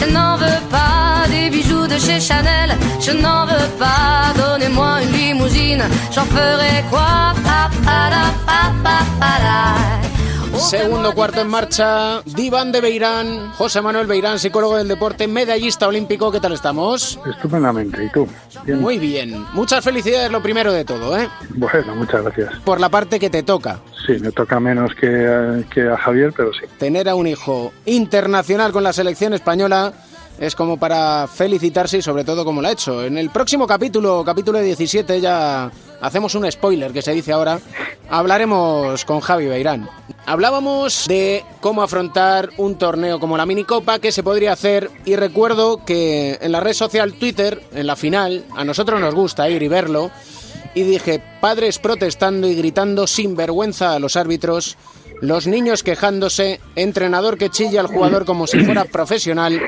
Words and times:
Je 0.00 0.06
n'en 0.12 0.36
veux 0.36 0.62
pas 0.70 1.26
des 1.28 1.50
bijoux 1.50 1.86
de 1.86 1.98
chez 1.98 2.20
Chanel. 2.20 2.70
Je 3.00 3.12
n'en 3.12 3.46
veux 3.46 3.70
pas. 3.78 4.32
Donnez-moi 4.36 5.02
une 5.02 5.12
limousine. 5.12 5.84
J'en 6.12 6.24
ferai 6.24 6.84
quoi? 6.90 7.34
Segundo 10.68 11.14
cuarto 11.14 11.40
en 11.40 11.48
marcha, 11.48 12.20
Diván 12.26 12.72
de 12.72 12.82
Beirán, 12.82 13.52
José 13.52 13.80
Manuel 13.80 14.06
Beirán, 14.06 14.38
psicólogo 14.38 14.76
del 14.76 14.86
deporte, 14.86 15.26
medallista 15.26 15.88
olímpico. 15.88 16.30
¿Qué 16.30 16.40
tal 16.40 16.52
estamos? 16.52 17.18
Estupendamente, 17.26 18.04
¿y 18.04 18.10
tú? 18.10 18.28
Muy 18.66 18.98
bien. 18.98 19.46
Muchas 19.54 19.82
felicidades, 19.82 20.30
lo 20.30 20.42
primero 20.42 20.70
de 20.70 20.84
todo, 20.84 21.16
¿eh? 21.16 21.26
Bueno, 21.54 21.94
muchas 21.94 22.22
gracias. 22.22 22.60
Por 22.64 22.80
la 22.80 22.90
parte 22.90 23.18
que 23.18 23.30
te 23.30 23.42
toca. 23.42 23.80
Sí, 24.08 24.18
me 24.20 24.32
toca 24.32 24.58
menos 24.58 24.94
que, 24.94 25.64
que 25.70 25.82
a 25.86 25.98
Javier, 25.98 26.32
pero 26.34 26.50
sí. 26.54 26.60
Tener 26.78 27.10
a 27.10 27.14
un 27.14 27.26
hijo 27.26 27.74
internacional 27.84 28.72
con 28.72 28.82
la 28.82 28.94
selección 28.94 29.34
española 29.34 29.92
es 30.40 30.54
como 30.54 30.78
para 30.78 31.26
felicitarse 31.26 31.98
y 31.98 32.02
sobre 32.02 32.24
todo 32.24 32.42
como 32.42 32.62
lo 32.62 32.68
ha 32.68 32.72
hecho. 32.72 33.04
En 33.04 33.18
el 33.18 33.28
próximo 33.28 33.66
capítulo, 33.66 34.24
capítulo 34.24 34.60
17, 34.60 35.20
ya 35.20 35.70
hacemos 36.00 36.34
un 36.34 36.50
spoiler 36.50 36.90
que 36.92 37.02
se 37.02 37.12
dice 37.12 37.32
ahora, 37.32 37.60
hablaremos 38.08 39.04
con 39.04 39.20
Javi 39.20 39.46
Beirán. 39.46 39.90
Hablábamos 40.24 41.06
de 41.06 41.44
cómo 41.60 41.82
afrontar 41.82 42.48
un 42.56 42.76
torneo 42.76 43.20
como 43.20 43.36
la 43.36 43.44
minicopa 43.44 43.98
que 43.98 44.12
se 44.12 44.22
podría 44.22 44.52
hacer 44.52 44.90
y 45.04 45.16
recuerdo 45.16 45.84
que 45.84 46.38
en 46.40 46.52
la 46.52 46.60
red 46.60 46.72
social 46.72 47.12
Twitter, 47.14 47.62
en 47.72 47.86
la 47.86 47.96
final, 47.96 48.44
a 48.56 48.64
nosotros 48.64 49.00
nos 49.00 49.14
gusta 49.14 49.50
ir 49.50 49.62
y 49.62 49.68
verlo, 49.68 50.10
y 50.78 50.84
dije, 50.84 51.20
padres 51.40 51.80
protestando 51.80 52.46
y 52.46 52.54
gritando 52.54 53.08
sin 53.08 53.34
vergüenza 53.34 53.94
a 53.94 53.98
los 53.98 54.14
árbitros, 54.14 54.78
los 55.20 55.48
niños 55.48 55.82
quejándose, 55.82 56.60
entrenador 56.76 57.36
que 57.36 57.50
chilla 57.50 57.80
al 57.80 57.88
jugador 57.88 58.24
como 58.24 58.46
si 58.46 58.60
fuera 58.60 58.84
profesional, 58.84 59.60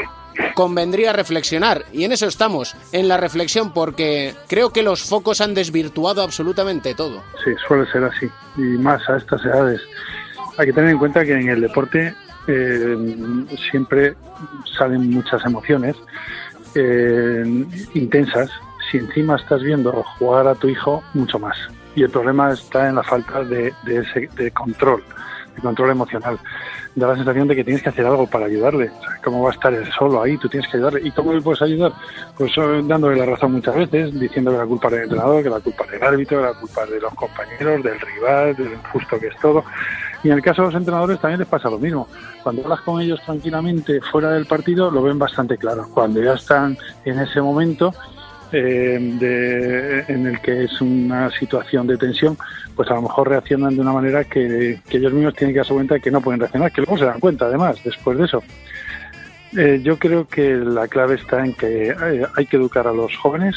convendría 0.55 1.13
reflexionar. 1.13 1.85
Y 1.93 2.05
en 2.05 2.13
eso 2.13 2.29
estamos, 2.29 2.77
en 2.93 3.09
la 3.09 3.17
reflexión, 3.17 3.73
porque 3.73 4.35
creo 4.47 4.71
que 4.71 4.85
los 4.85 5.03
focos 5.03 5.41
han 5.41 5.53
desvirtuado 5.53 6.23
absolutamente 6.23 6.95
todo. 6.95 7.25
Sí, 7.45 7.51
suele 7.67 7.91
ser 7.91 8.05
así, 8.05 8.31
y 8.57 8.79
más 8.79 9.03
a 9.09 9.17
estas 9.17 9.45
edades. 9.45 9.81
Hay 10.59 10.67
que 10.67 10.73
tener 10.73 10.91
en 10.91 10.99
cuenta 10.99 11.25
que 11.25 11.33
en 11.33 11.49
el 11.49 11.61
deporte 11.61 12.15
eh, 12.47 12.97
siempre 13.69 14.15
salen 14.79 15.11
muchas 15.11 15.45
emociones 15.45 15.97
eh, 16.77 17.43
intensas. 17.95 18.49
Si 18.91 18.99
encima 18.99 19.37
estás 19.37 19.63
viendo 19.63 19.93
jugar 20.19 20.49
a 20.49 20.55
tu 20.55 20.69
hijo, 20.69 21.03
mucho 21.15 21.39
más. 21.39 21.57
Y 21.95 22.03
el 22.03 22.11
problema 22.11 22.53
está 22.53 22.89
en 22.89 22.97
la 22.97 23.03
falta 23.03 23.45
de, 23.45 23.73
de 23.85 23.99
ese 23.99 24.29
de 24.37 24.51
control, 24.51 25.03
de 25.55 25.63
control 25.63 25.91
emocional 25.91 26.39
da 26.95 27.09
la 27.09 27.17
sensación 27.17 27.47
de 27.47 27.57
que 27.57 27.65
tienes 27.65 27.83
que 27.83 27.89
hacer 27.89 28.05
algo 28.05 28.27
para 28.27 28.47
ayudarle. 28.47 28.91
¿Cómo 29.23 29.43
va 29.43 29.51
a 29.51 29.55
estar 29.55 29.73
él 29.73 29.89
solo 29.97 30.23
ahí? 30.23 30.37
Tú 30.39 30.49
tienes 30.49 30.69
que 30.69 30.77
ayudarle. 30.77 31.01
¿Y 31.05 31.11
cómo 31.13 31.33
le 31.33 31.41
puedes 31.41 31.63
ayudar? 31.63 31.93
Pues 32.37 32.53
eh, 32.57 32.83
dándole 32.85 33.17
la 33.17 33.27
razón 33.27 33.53
muchas 33.53 33.77
veces, 33.77 34.19
diciendo 34.19 34.51
que 34.51 34.59
la 34.59 34.67
culpa 34.67 34.91
del 34.91 35.05
entrenador, 35.05 35.43
que 35.43 35.51
la 35.51 35.61
culpa 35.61 35.87
del 35.87 36.03
árbitro, 36.03 36.39
que 36.39 36.47
la 36.47 36.55
culpa 36.55 36.87
de 36.87 37.01
los 37.01 37.15
compañeros, 37.15 37.83
del 37.85 38.01
rival, 38.01 38.57
del 38.57 38.73
injusto 38.73 39.19
que 39.19 39.29
es 39.29 39.37
todo. 39.41 39.65
Y 40.23 40.29
en 40.29 40.35
el 40.35 40.43
caso 40.43 40.63
de 40.63 40.69
los 40.69 40.75
entrenadores 40.75 41.21
también 41.21 41.41
les 41.41 41.49
pasa 41.49 41.71
lo 41.71 41.79
mismo. 41.79 42.09
Cuando 42.43 42.63
hablas 42.63 42.81
con 42.81 43.01
ellos 43.01 43.21
tranquilamente 43.25 44.01
fuera 44.11 44.33
del 44.33 44.47
partido, 44.47 44.91
lo 44.91 45.03
ven 45.03 45.19
bastante 45.19 45.57
claro. 45.57 45.89
Cuando 45.95 46.23
ya 46.23 46.35
están 46.35 46.77
en 47.05 47.21
ese 47.21 47.41
momento, 47.41 47.95
eh, 48.53 48.99
de, 49.01 50.05
en 50.13 50.27
el 50.27 50.41
que 50.41 50.65
es 50.65 50.81
una 50.81 51.31
situación 51.31 51.87
de 51.87 51.97
tensión, 51.97 52.37
pues 52.75 52.91
a 52.91 52.95
lo 52.95 53.03
mejor 53.03 53.29
reaccionan 53.29 53.75
de 53.75 53.81
una 53.81 53.93
manera 53.93 54.25
que, 54.25 54.81
ellos 54.91 55.13
mismos 55.13 55.35
tienen 55.35 55.55
que 55.55 55.59
darse 55.59 55.75
cuenta 55.75 55.95
de 55.95 56.01
que 56.01 56.11
no 56.11 56.21
pueden 56.21 56.41
reaccionar, 56.41 56.73
que 56.73 56.81
luego 56.81 56.99
se 56.99 57.05
dan 57.05 57.21
cuenta 57.21 57.47
además 57.47 57.83
después 57.85 58.19
de 58.19 58.25
eso. 58.25 58.43
Eh, 59.57 59.81
yo 59.83 59.99
creo 59.99 60.27
que 60.27 60.55
la 60.57 60.89
clave 60.89 61.17
está 61.17 61.45
en 61.45 61.55
que 61.55 61.89
eh, 61.89 62.27
hay, 62.37 62.47
que 62.47 62.57
educar 62.57 62.87
a 62.87 62.93
los 62.93 63.17
jóvenes, 63.17 63.57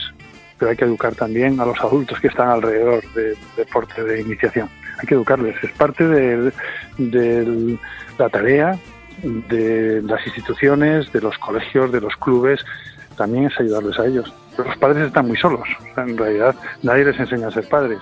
pero 0.58 0.72
hay 0.72 0.78
que 0.78 0.86
educar 0.86 1.16
también 1.16 1.60
a 1.60 1.66
los 1.66 1.80
adultos 1.80 2.20
que 2.20 2.28
están 2.28 2.50
alrededor 2.50 3.04
del 3.14 3.38
deporte 3.58 4.04
de 4.04 4.22
iniciación. 4.22 4.70
Hay 5.00 5.08
que 5.08 5.16
educarles, 5.16 5.56
es 5.64 5.72
parte 5.72 6.08
de, 6.08 6.52
de 6.98 7.78
la 8.18 8.30
tarea 8.30 8.78
de 9.24 10.02
las 10.04 10.26
instituciones, 10.26 11.12
de 11.12 11.22
los 11.22 11.38
colegios, 11.38 11.92
de 11.92 12.02
los 12.02 12.16
clubes, 12.18 12.64
también 13.16 13.46
es 13.46 13.60
ayudarles 13.60 13.98
a 14.00 14.06
ellos. 14.06 14.34
Los 14.58 14.78
padres 14.78 15.08
están 15.08 15.28
muy 15.28 15.38
solos, 15.38 15.68
en 15.98 16.18
realidad 16.18 16.56
nadie 16.82 17.06
les 17.06 17.20
enseña 17.20 17.48
a 17.48 17.52
ser 17.52 17.68
padres. 17.68 18.00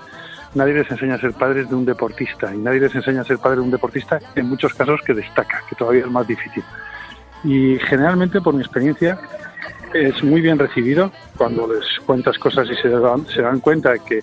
Nadie 0.54 0.74
les 0.74 0.92
enseña 0.92 1.16
a 1.16 1.18
ser 1.18 1.32
padres 1.32 1.70
de 1.70 1.76
un 1.76 1.86
deportista. 1.86 2.54
Y 2.54 2.58
nadie 2.58 2.82
les 2.82 2.94
enseña 2.94 3.22
a 3.22 3.24
ser 3.24 3.38
padre 3.38 3.58
de 3.58 3.62
un 3.62 3.72
deportista 3.72 4.20
en 4.36 4.50
muchos 4.50 4.74
casos 4.74 5.00
que 5.06 5.14
destaca, 5.14 5.64
que 5.70 5.76
todavía 5.76 6.02
es 6.02 6.12
más 6.12 6.28
difícil. 6.28 6.64
Y 7.44 7.78
generalmente, 7.88 8.42
por 8.42 8.54
mi 8.54 8.62
experiencia, 8.62 9.18
es 9.94 10.22
muy 10.24 10.42
bien 10.42 10.60
recibido 10.60 11.12
cuando 11.38 11.68
les 11.74 11.86
cuentas 12.06 12.38
cosas 12.38 12.68
y 12.70 12.76
se 12.76 12.90
dan, 12.90 13.60
cuenta 13.62 13.94
de 13.94 14.00
que, 14.00 14.22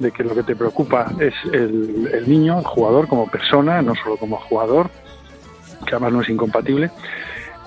de 0.00 0.10
que 0.10 0.24
lo 0.24 0.34
que 0.34 0.42
te 0.42 0.56
preocupa 0.56 1.12
es 1.20 1.34
el, 1.52 2.10
el 2.12 2.28
niño, 2.28 2.58
el 2.58 2.64
jugador 2.64 3.06
como 3.06 3.28
persona, 3.28 3.80
no 3.80 3.94
solo 3.94 4.16
como 4.16 4.38
jugador, 4.38 4.90
que 5.86 5.94
además 5.94 6.12
no 6.12 6.22
es 6.22 6.28
incompatible 6.28 6.90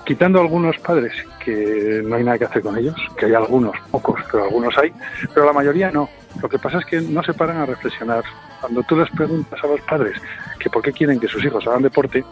quitando 0.04 0.40
algunos 0.40 0.78
padres 0.78 1.12
que 1.44 2.02
no 2.04 2.16
hay 2.16 2.24
nada 2.24 2.38
que 2.38 2.44
hacer 2.44 2.62
con 2.62 2.76
ellos, 2.76 2.94
que 3.18 3.26
hay 3.26 3.34
algunos, 3.34 3.76
pocos, 3.90 4.20
pero 4.30 4.44
algunos 4.44 4.76
hay, 4.78 4.92
pero 5.32 5.46
la 5.46 5.52
mayoría 5.52 5.90
no. 5.90 6.08
Lo 6.42 6.48
que 6.48 6.58
pasa 6.58 6.78
es 6.78 6.86
que 6.86 7.00
no 7.00 7.22
se 7.22 7.34
paran 7.34 7.58
a 7.58 7.66
reflexionar. 7.66 8.24
Cuando 8.60 8.82
tú 8.82 8.96
les 8.96 9.10
preguntas 9.10 9.62
a 9.62 9.66
los 9.66 9.80
padres 9.82 10.20
que 10.58 10.70
por 10.70 10.82
qué 10.82 10.92
quieren 10.92 11.20
que 11.20 11.28
sus 11.28 11.44
hijos 11.44 11.66
hagan 11.66 11.82
deporte, 11.82 12.24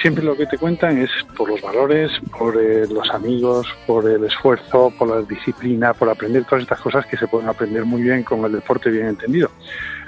siempre 0.00 0.24
lo 0.24 0.36
que 0.36 0.46
te 0.46 0.58
cuentan 0.58 0.98
es 0.98 1.10
por 1.36 1.48
los 1.48 1.60
valores, 1.60 2.10
por 2.36 2.60
eh, 2.60 2.86
los 2.88 3.08
amigos, 3.10 3.66
por 3.86 4.08
el 4.08 4.24
esfuerzo, 4.24 4.92
por 4.98 5.08
la 5.08 5.22
disciplina, 5.22 5.94
por 5.94 6.08
aprender 6.08 6.44
todas 6.44 6.62
estas 6.62 6.80
cosas 6.80 7.06
que 7.06 7.16
se 7.16 7.28
pueden 7.28 7.48
aprender 7.48 7.84
muy 7.84 8.02
bien 8.02 8.22
con 8.22 8.44
el 8.44 8.52
deporte 8.52 8.90
bien 8.90 9.06
entendido. 9.06 9.50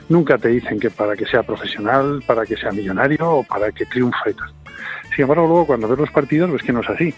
Nunca 0.09 0.37
te 0.37 0.49
dicen 0.49 0.79
que 0.81 0.91
para 0.91 1.17
que 1.17 1.27
sea 1.27 1.43
profesional, 1.43 2.23
para 2.27 2.45
que 2.45 2.57
sea 2.57 2.71
millonario 2.73 3.31
o 3.31 3.43
para 3.45 3.71
que 3.73 3.87
triunfe 3.87 4.31
y 4.31 4.35
tal. 4.35 4.64
Sin 5.15 5.23
embargo, 5.23 5.47
luego 5.47 5.67
cuando 5.67 5.89
ves 5.89 5.99
los 5.99 6.11
partidos 6.11 6.51
ves 6.51 6.63
que 6.63 6.73
no 6.73 6.81
es 6.81 6.91
así. 6.91 7.15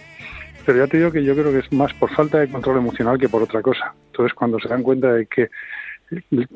Pero 0.64 0.78
ya 0.78 0.86
te 0.88 0.98
digo 0.98 1.12
que 1.12 1.24
yo 1.24 1.34
creo 1.34 1.52
que 1.52 1.60
es 1.60 1.72
más 1.72 1.94
por 1.94 2.10
falta 2.12 2.38
de 2.38 2.48
control 2.48 2.78
emocional 2.78 3.18
que 3.18 3.28
por 3.28 3.42
otra 3.42 3.62
cosa. 3.62 3.94
Entonces, 4.06 4.34
cuando 4.34 4.58
se 4.58 4.68
dan 4.68 4.82
cuenta 4.82 5.12
de 5.12 5.26
que 5.26 5.48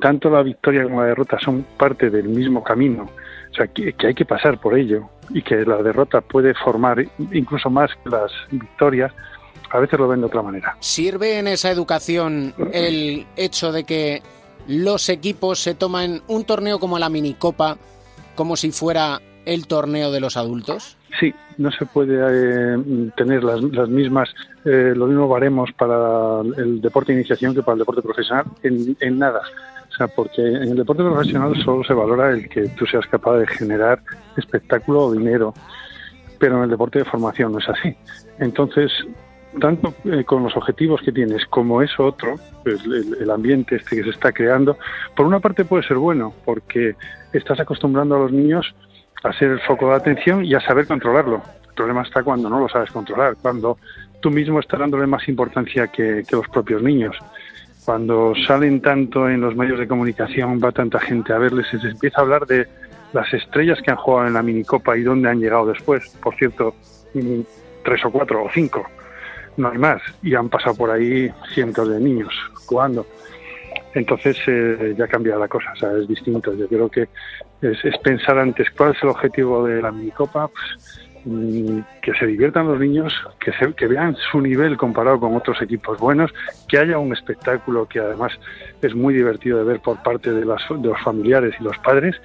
tanto 0.01 0.31
la 0.31 0.43
victoria 0.43 0.85
como 0.85 1.01
la 1.01 1.09
derrota 1.09 1.39
son 1.39 1.65
parte 1.77 2.11
del 2.11 2.29
mismo 2.29 2.63
camino, 2.63 3.09
o 3.51 3.55
sea, 3.55 3.67
que, 3.69 3.95
hay 3.99 4.15
que 4.15 4.25
pasar 4.25 4.61
por 4.61 4.77
ello 4.77 5.09
y 5.31 5.43
que 5.43 5.65
la 5.65 5.83
derrota 5.83 6.21
puede 6.21 6.55
formar 6.55 7.05
incluso 7.33 7.71
más 7.71 7.91
que 8.03 8.11
las 8.11 8.33
victorias, 8.51 9.13
a 9.71 9.79
veces 9.79 9.99
lo 9.99 10.09
ven 10.09 10.21
de 10.21 10.27
otra 10.27 10.43
manera. 10.43 10.77
¿Sirve 10.81 11.39
en 11.39 11.47
esa 11.49 11.71
educación 11.71 12.55
el 12.73 13.27
hecho 13.37 13.73
de 13.73 13.85
que 13.85 14.23
los 14.67 15.09
equipos 15.09 15.61
se 15.61 15.75
toman 15.75 16.23
un 16.27 16.45
torneo 16.45 16.79
como 16.79 16.99
la 16.99 17.09
minicopa 17.09 17.77
como 18.35 18.57
si 18.57 18.73
fuera 18.73 19.21
el 19.47 19.67
torneo 19.67 20.11
de 20.11 20.21
los 20.21 20.37
adultos? 20.37 20.97
Sí, 21.19 21.35
no 21.59 21.71
se 21.73 21.87
puede 21.87 22.15
eh, 22.17 23.11
tener 23.17 23.43
las, 23.43 23.61
mismas, 23.89 24.29
eh, 24.65 24.93
los 24.95 25.09
mismos 25.09 25.29
baremos 25.29 25.71
para 25.73 26.41
el 26.57 26.81
deporte 26.81 27.13
de 27.13 27.21
iniciación 27.21 27.55
que 27.55 27.63
para 27.63 27.75
el 27.75 27.81
deporte 27.81 28.03
profesional 28.03 28.47
en, 28.63 29.19
nada. 29.19 29.41
O 29.89 29.93
sea, 29.93 30.07
porque 30.09 30.41
en 30.41 30.71
el 30.71 30.77
deporte 30.77 31.03
profesional 31.03 31.55
solo 31.65 31.83
se 31.85 31.93
valora 31.93 32.31
el 32.31 32.49
que 32.49 32.69
tú 32.69 32.87
seas 32.87 33.07
capaz 33.07 33.39
de 33.39 33.47
generar 33.49 34.01
espectáculo 34.37 35.07
o 35.07 35.13
dinero, 35.13 35.53
pero 36.39 36.59
en 36.59 36.65
el 36.65 36.71
deporte 36.71 37.01
de 37.01 37.05
formación 37.05 37.53
no 37.53 37.59
es 37.59 37.69
así. 37.69 37.95
Entonces, 38.39 38.93
tanto 39.59 39.95
eh, 40.05 40.25
con 40.25 40.45
los 40.45 40.57
objetivos 40.57 41.01
que 41.03 41.13
tienes 41.13 41.45
como 41.47 41.83
eso 41.83 42.07
otro, 42.07 42.37
pues, 42.63 42.81
el, 42.85 43.31
ambiente 43.31 43.77
este 43.77 43.97
que 43.97 44.05
se 44.05 44.11
está 44.11 44.33
creando, 44.33 44.79
por 45.17 45.27
una 45.27 45.41
parte 45.41 45.65
puede 45.65 45.83
ser 45.83 45.97
bueno, 45.97 46.33
porque 46.45 46.95
estás 47.33 47.59
acostumbrando 47.59 48.15
a 48.15 48.21
los 48.21 48.33
niños 48.33 48.75
a 49.23 49.33
ser 49.33 49.51
el 49.51 49.61
foco 49.61 49.91
de 49.91 49.97
atención 49.97 50.45
y 50.45 50.55
a 50.55 50.61
saber 50.61 50.87
controlarlo. 50.87 51.43
El 51.69 51.75
problema 51.75 52.03
está 52.03 52.23
cuando 52.23 52.49
no 52.49 52.61
lo 52.61 52.69
sabes 52.69 52.91
controlar, 52.91 53.37
cuando 53.41 53.79
tú 54.21 54.31
mismo 54.31 54.61
estás 54.61 54.81
dándole 54.81 55.07
más 55.07 55.29
importancia 55.29 55.89
que, 55.89 56.25
los 56.31 56.49
propios 56.49 56.83
niños. 56.83 57.17
Cuando 57.85 58.35
salen 58.47 58.81
tanto 58.81 59.29
en 59.29 59.41
los 59.41 59.57
medios 59.57 59.79
de 59.79 59.89
comunicación, 59.89 60.61
va 60.63 60.73
tanta 60.73 61.01
gente 61.01 61.33
a 61.33 61.39
verles, 61.39 61.67
se 61.69 61.77
empieza 61.77 62.21
a 62.21 62.23
hablar 62.23 62.47
de 62.47 62.67
las 63.13 63.33
estrellas 63.33 63.81
que 63.83 63.91
han 63.91 63.97
jugado 63.97 64.29
en 64.29 64.35
la 64.35 64.43
minicopa 64.43 64.97
y 64.97 65.03
dónde 65.03 65.31
han 65.31 65.41
llegado 65.41 65.67
después. 65.67 66.09
Por 66.23 66.37
cierto, 66.37 66.75
tres 67.85 68.05
o 68.05 68.11
cuatro 68.11 68.45
o 68.45 68.51
cinco, 68.53 68.87
no 69.57 69.71
hay 69.71 69.79
más. 69.79 70.03
Y 70.23 70.35
han 70.35 70.49
pasado 70.49 70.77
por 70.77 70.91
ahí 70.91 71.33
cientos 71.53 71.89
de 71.89 71.99
niños 71.99 72.35
jugando 72.67 73.07
entonces 73.95 74.37
eh, 74.47 74.95
ya 74.97 75.09
cambia 75.09 75.37
la 75.37 75.49
cosa, 75.49 75.73
o 75.73 75.77
sea, 75.77 75.93
es 75.93 76.07
distinto. 76.07 76.55
Yo 76.55 76.69
creo 76.69 76.89
que 76.89 77.09
es, 77.63 77.99
pensar 78.03 78.39
antes 78.39 78.71
cuál 78.71 78.93
es 78.95 79.03
el 79.03 79.09
objetivo 79.09 79.67
de 79.67 79.83
la 79.83 79.91
minicopa, 79.91 80.49
pues, 80.49 81.11
mm, 81.25 81.81
que 82.01 82.15
se 82.15 82.27
diviertan 82.27 82.69
los 82.69 82.79
niños, 82.79 83.13
que, 83.41 83.53
que 83.75 83.87
vean 83.87 84.17
su 84.31 84.41
nivel 84.41 84.77
comparado 84.77 85.19
con 85.19 85.35
otros 85.35 85.61
equipos 85.61 85.99
buenos, 85.99 86.33
que 86.69 86.79
haya 86.79 86.99
un 86.99 87.13
espectáculo 87.13 87.87
que 87.87 87.99
además 87.99 88.33
es 88.81 88.95
muy 88.95 89.15
divertido 89.15 89.59
de 89.59 89.65
ver 89.65 89.81
por 89.81 90.01
parte 90.03 90.33
de, 90.33 90.45
las, 90.45 90.63
de 90.69 90.89
los 90.89 91.01
familiares 91.03 91.55
y 91.59 91.65
los 91.65 91.77
padres 91.79 92.17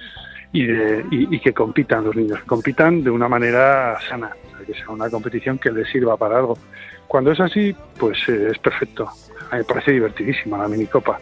y, 0.52 0.66
de, 0.66 1.04
y, 1.10 1.40
que 1.40 1.52
compitan 1.52 2.04
los 2.04 2.14
niños, 2.14 2.38
compitan 2.46 3.02
de 3.02 3.10
una 3.10 3.28
manera 3.28 3.98
sana, 4.08 4.30
que 4.64 4.72
sea 4.72 4.90
una 4.90 5.10
competición 5.10 5.58
que 5.58 5.70
les 5.70 5.88
sirva 5.88 6.16
para 6.16 6.38
algo. 6.38 6.56
Cuando 7.08 7.32
es 7.32 7.40
así, 7.40 7.74
pues 7.98 8.16
eh, 8.28 8.48
es 8.52 8.58
perfecto. 8.58 9.08
me 9.52 9.64
parece 9.64 9.92
divertidísima 9.92 10.58
la 10.58 10.68
minicopa 10.68 11.20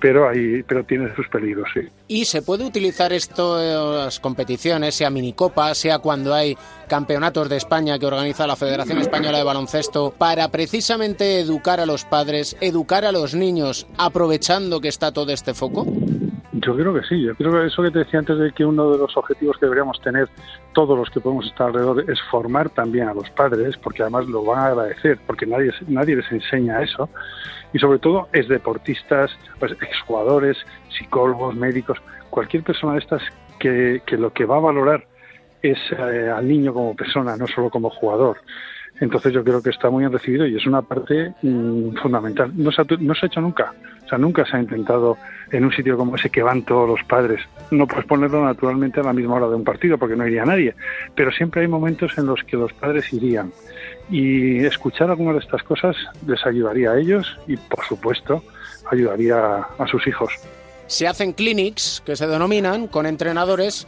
pero 0.00 0.28
hay, 0.28 0.62
pero 0.62 0.84
tiene 0.84 1.14
sus 1.14 1.28
peligros, 1.28 1.68
sí. 1.74 1.80
¿Y 2.08 2.24
se 2.26 2.42
puede 2.42 2.64
utilizar 2.64 3.12
estas 3.12 4.20
competiciones, 4.20 4.94
sea 4.94 5.10
minicopa, 5.10 5.74
sea 5.74 5.98
cuando 5.98 6.34
hay 6.34 6.56
campeonatos 6.88 7.48
de 7.48 7.56
España 7.56 7.98
que 7.98 8.06
organiza 8.06 8.46
la 8.46 8.56
Federación 8.56 8.98
Española 8.98 9.38
de 9.38 9.44
Baloncesto, 9.44 10.14
para 10.16 10.48
precisamente 10.50 11.40
educar 11.40 11.80
a 11.80 11.86
los 11.86 12.04
padres, 12.04 12.56
educar 12.60 13.04
a 13.04 13.12
los 13.12 13.34
niños, 13.34 13.86
aprovechando 13.96 14.80
que 14.80 14.88
está 14.88 15.12
todo 15.12 15.32
este 15.32 15.54
foco? 15.54 15.86
Yo 16.58 16.74
creo 16.74 16.94
que 16.94 17.02
sí, 17.02 17.22
yo 17.22 17.34
creo 17.34 17.52
que 17.52 17.66
eso 17.66 17.82
que 17.82 17.90
te 17.90 17.98
decía 17.98 18.18
antes 18.18 18.38
de 18.38 18.50
que 18.50 18.64
uno 18.64 18.90
de 18.90 18.96
los 18.96 19.14
objetivos 19.14 19.58
que 19.58 19.66
deberíamos 19.66 20.00
tener 20.00 20.26
todos 20.72 20.96
los 20.96 21.10
que 21.10 21.20
podemos 21.20 21.44
estar 21.44 21.66
alrededor 21.66 22.10
es 22.10 22.18
formar 22.30 22.70
también 22.70 23.08
a 23.08 23.14
los 23.14 23.28
padres, 23.30 23.76
porque 23.76 24.00
además 24.02 24.26
lo 24.26 24.42
van 24.42 24.60
a 24.60 24.66
agradecer, 24.68 25.18
porque 25.26 25.44
nadie, 25.44 25.70
nadie 25.86 26.16
les 26.16 26.32
enseña 26.32 26.80
eso, 26.80 27.10
y 27.74 27.78
sobre 27.78 27.98
todo 27.98 28.28
es 28.32 28.48
deportistas, 28.48 29.30
pues 29.58 29.72
exjugadores, 29.82 30.56
psicólogos, 30.88 31.54
médicos, 31.54 31.98
cualquier 32.30 32.62
persona 32.62 32.94
de 32.94 33.00
estas 33.00 33.22
que, 33.58 34.00
que 34.06 34.16
lo 34.16 34.32
que 34.32 34.46
va 34.46 34.56
a 34.56 34.60
valorar 34.60 35.06
es 35.60 35.78
eh, 35.92 36.30
al 36.34 36.48
niño 36.48 36.72
como 36.72 36.96
persona, 36.96 37.36
no 37.36 37.46
solo 37.48 37.68
como 37.68 37.90
jugador. 37.90 38.38
Entonces 39.00 39.32
yo 39.32 39.44
creo 39.44 39.62
que 39.62 39.70
está 39.70 39.90
muy 39.90 40.02
bien 40.02 40.12
recibido 40.12 40.46
y 40.46 40.56
es 40.56 40.66
una 40.66 40.82
parte 40.82 41.34
mm, 41.42 41.96
fundamental. 41.96 42.50
No 42.54 42.72
se, 42.72 42.82
ha, 42.82 42.86
no 42.98 43.14
se 43.14 43.26
ha 43.26 43.28
hecho 43.28 43.40
nunca. 43.40 43.74
O 44.04 44.08
sea, 44.08 44.18
nunca 44.18 44.46
se 44.46 44.56
ha 44.56 44.60
intentado 44.60 45.18
en 45.50 45.64
un 45.64 45.72
sitio 45.72 45.96
como 45.96 46.16
ese 46.16 46.30
que 46.30 46.42
van 46.42 46.62
todos 46.62 46.88
los 46.88 47.02
padres. 47.04 47.40
No 47.70 47.86
puedes 47.86 48.06
ponerlo 48.06 48.44
naturalmente 48.44 49.00
a 49.00 49.02
la 49.02 49.12
misma 49.12 49.34
hora 49.34 49.48
de 49.48 49.56
un 49.56 49.64
partido 49.64 49.98
porque 49.98 50.16
no 50.16 50.26
iría 50.26 50.44
nadie. 50.44 50.74
Pero 51.14 51.30
siempre 51.32 51.62
hay 51.62 51.68
momentos 51.68 52.16
en 52.16 52.26
los 52.26 52.42
que 52.44 52.56
los 52.56 52.72
padres 52.72 53.12
irían. 53.12 53.52
Y 54.10 54.64
escuchar 54.64 55.10
algunas 55.10 55.34
de 55.34 55.40
estas 55.40 55.62
cosas 55.62 55.96
les 56.26 56.44
ayudaría 56.46 56.92
a 56.92 56.98
ellos 56.98 57.38
y, 57.46 57.56
por 57.56 57.84
supuesto, 57.84 58.42
ayudaría 58.90 59.56
a 59.78 59.86
sus 59.88 60.06
hijos 60.06 60.32
se 60.86 61.06
hacen 61.06 61.32
clinics 61.32 62.02
que 62.04 62.16
se 62.16 62.26
denominan 62.26 62.86
con 62.88 63.06
entrenadores. 63.06 63.86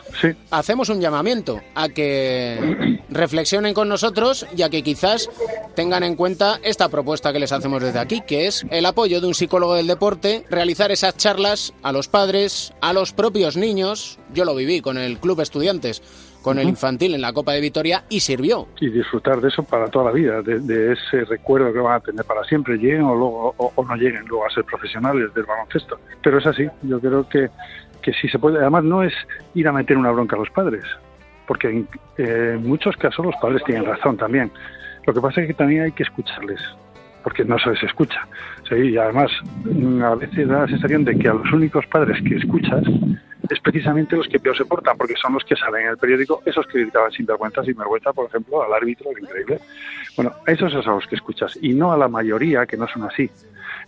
Hacemos 0.51 0.89
un 0.89 1.01
llamamiento 1.01 1.61
a 1.75 1.89
que 1.89 3.01
reflexionen 3.09 3.75
con 3.75 3.89
nosotros 3.89 4.47
y 4.57 4.63
a 4.63 4.71
que 4.71 4.83
quizás 4.83 5.29
tengan 5.75 6.03
en 6.03 6.17
cuenta 6.17 6.59
esta 6.63 6.89
propuesta 6.89 7.33
que 7.33 7.39
les 7.39 7.53
hacemos 7.53 7.83
desde 7.83 7.99
aquí, 7.99 8.21
que 8.27 8.47
es 8.47 8.65
el 8.71 8.87
apoyo 8.87 9.21
de 9.21 9.27
un 9.27 9.35
psicólogo 9.35 9.75
del 9.75 9.87
deporte, 9.87 10.45
realizar 10.51 10.91
esas 10.91 11.17
charlas 11.17 11.73
a 11.83 11.93
los 11.93 12.09
padres, 12.09 12.73
a 12.81 12.93
los 12.93 13.13
propios 13.13 13.57
niños. 13.57 14.19
Yo 14.35 14.45
lo 14.45 14.55
viví 14.55 14.81
con 14.81 14.99
el 14.99 15.19
Club 15.19 15.41
Estudiantes 15.41 16.03
con 16.49 16.59
el 16.59 16.69
infantil 16.69 17.15
en 17.15 17.21
la 17.21 17.35
Copa 17.35 17.53
de 17.53 17.61
Vitoria 17.61 18.05
y 18.09 18.21
sirvió. 18.21 18.69
Y 18.81 18.89
disfrutar 18.89 19.39
de 19.43 19.49
eso 19.49 19.63
para 19.63 19.89
toda 19.89 20.07
la 20.07 20.13
vida, 20.13 20.41
de, 20.41 20.93
ese 20.93 21.25
recuerdo 21.27 21.71
que 21.75 21.79
van 21.79 21.97
a 21.97 22.01
tener 22.01 22.25
para 22.25 22.43
siempre, 22.45 22.79
lleguen 22.79 23.03
o, 23.03 23.15
luego, 23.15 23.55
o, 23.59 23.85
no 23.85 23.95
lleguen 23.97 24.25
luego 24.27 24.47
a 24.47 24.51
ser 24.51 24.65
profesionales 24.65 25.35
del 25.35 25.45
baloncesto. 25.45 26.01
Pero 26.23 26.39
es 26.39 26.47
así, 26.47 26.67
yo 26.85 26.99
creo 27.01 27.29
que, 27.29 27.51
que 28.01 28.15
sí 28.15 28.29
se 28.29 28.39
puede, 28.39 28.59
además 28.61 28.85
no 28.85 29.03
es 29.03 29.13
ir 29.55 29.69
a 29.69 29.73
meter 29.73 29.99
una 29.99 30.11
bronca 30.11 30.37
a 30.37 30.39
los 30.39 30.49
padres, 30.49 30.85
porque 31.47 31.69
en, 31.69 31.89
en 32.17 32.67
muchos 32.67 32.97
casos 32.97 33.27
los 33.27 33.37
padres 33.37 33.63
tienen 33.65 33.85
razón 33.85 34.17
también. 34.17 34.51
Lo 35.07 35.13
que 35.13 35.21
pasa 35.21 35.43
es 35.43 35.49
que 35.49 35.55
también 35.55 35.83
hay 35.83 35.93
que 35.93 36.05
escucharles, 36.05 36.63
porque 37.25 37.45
no 37.45 37.59
se 37.59 37.71
les 37.71 37.83
escucha. 37.83 38.27
y 38.71 38.97
además, 38.97 39.31
a 40.03 40.15
veces 40.15 40.49
da 40.49 40.61
la 40.61 40.69
sensación 40.69 41.05
de 41.05 41.19
que 41.19 41.29
a 41.29 41.35
los 41.35 41.53
únicos 41.53 41.85
padres 41.89 42.17
que 42.27 42.37
escuchas 42.37 42.85
es 43.51 43.61
precisamente 43.61 44.17
los 44.17 44.29
que 44.29 44.39
peor 44.39 44.57
se 44.57 44.65
portan, 44.65 44.97
porque 44.97 45.15
son 45.21 45.35
los 45.35 45.45
que 45.45 45.57
salen 45.57 45.83
en 45.83 45.89
el 45.91 45.99
periódico, 45.99 46.43
esos 46.45 46.67
que 46.67 46.81
gritaban 46.81 47.11
sin 47.13 47.27
vergüenza, 47.27 47.63
sin 47.63 47.77
vergüenza, 47.77 48.13
por 48.13 48.27
ejemplo, 48.27 48.63
al 48.63 48.73
árbitro, 48.73 49.11
increíble. 49.11 49.61
Bueno, 50.17 50.33
esos 50.47 50.73
son 50.73 50.97
los 50.97 51.07
que 51.07 51.17
escuchas, 51.17 51.59
y 51.61 51.75
no 51.75 51.93
a 51.93 51.97
la 51.97 52.09
mayoría 52.09 52.67
que 52.67 52.77
no 52.77 52.87
son 52.89 53.05
así. 53.05 53.31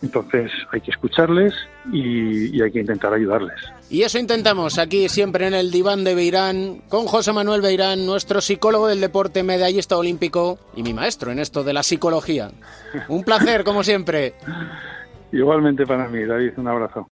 Entonces 0.02 0.50
hay 0.72 0.80
que 0.80 0.90
escucharles 0.92 1.52
y, 1.92 2.60
hay 2.60 2.72
que 2.72 2.80
intentar 2.80 3.12
ayudarles. 3.12 3.60
Y 3.90 4.02
eso 4.02 4.18
intentamos 4.18 4.78
aquí 4.78 5.08
siempre 5.08 5.46
en 5.46 5.54
el 5.54 5.70
diván 5.70 6.04
de 6.04 6.14
Beirán 6.14 6.82
con 6.88 7.06
José 7.06 7.32
Manuel 7.32 7.60
Beirán, 7.60 8.06
nuestro 8.06 8.40
psicólogo 8.40 8.88
del 8.88 9.00
deporte, 9.00 9.42
medallista 9.42 9.98
olímpico 9.98 10.58
y 10.74 10.82
mi 10.82 10.94
maestro 10.94 11.32
en 11.32 11.38
esto 11.38 11.64
de 11.64 11.74
la 11.74 11.82
psicología. 11.82 12.50
Un 13.08 13.24
placer, 13.24 13.62
como 13.64 13.82
siempre. 13.84 14.34
Igualmente 15.32 15.86
para 15.86 16.08
mí, 16.08 16.24
David, 16.24 16.52
un 16.56 16.68
abrazo. 16.68 17.08